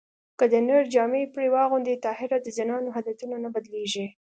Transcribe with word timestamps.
که 0.39 0.45
د 0.51 0.53
نر 0.67 0.83
جامې 0.93 1.23
پرې 1.33 1.47
واغوندې 1.55 1.95
طاهره 2.05 2.37
د 2.41 2.47
زنانو 2.57 2.93
عادتونه 2.95 3.35
نه 3.43 3.49
بدلېږي 3.55 4.05